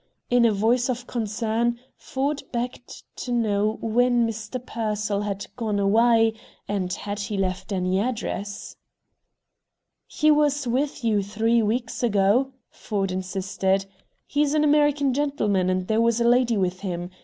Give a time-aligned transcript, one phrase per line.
[0.31, 4.59] In a voice of concern Ford begged to know when Mr.
[4.59, 6.33] Pearsall had gone away,
[6.67, 8.77] and had he left any address.
[10.07, 13.85] "He was with you three weeks ago," Ford insisted.
[14.25, 17.11] "He's an American gentleman, and there was a lady with him.